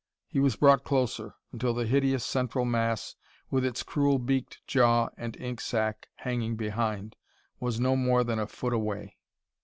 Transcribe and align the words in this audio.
He 0.25 0.39
was 0.39 0.55
brought 0.55 0.83
closer, 0.83 1.35
until 1.51 1.75
the 1.75 1.85
hideous 1.85 2.25
central 2.25 2.65
mass, 2.65 3.15
with 3.51 3.63
its 3.63 3.83
cruel 3.83 4.17
beaked 4.17 4.65
jaw 4.65 5.09
and 5.15 5.39
ink 5.39 5.61
sac 5.61 6.07
hanging 6.15 6.55
behind, 6.55 7.15
was 7.59 7.79
no 7.79 7.95
more 7.95 8.23
than 8.23 8.39
a 8.39 8.47
foot 8.47 8.73
away. 8.73 9.17